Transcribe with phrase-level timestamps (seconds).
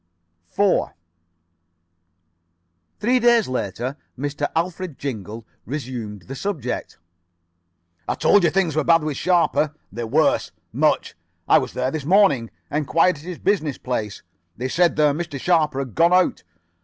[0.47, 0.95] 4
[2.99, 4.49] Three days later Mr.
[4.55, 6.97] Alfred Jingle resumed the subject.
[8.07, 9.75] "I told you things were bad with Sharper.
[9.91, 10.51] They're worse.
[10.73, 11.15] Much.
[11.47, 12.49] I was there this morning.
[12.71, 14.23] Enquired at his business place.
[14.57, 15.39] They said their Mr.
[15.39, 16.41] Sharper had gone out.